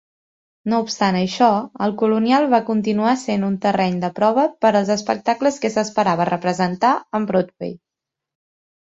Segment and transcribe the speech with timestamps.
[0.71, 1.49] No obstant això,
[1.87, 6.99] el Colonial va continuar sent un terreny de prova per als espectacles que s'esperava representar
[7.21, 7.81] en Broadway.